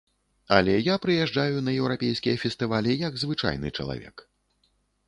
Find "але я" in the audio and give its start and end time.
0.55-0.95